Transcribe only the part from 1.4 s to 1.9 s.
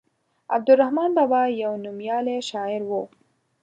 يو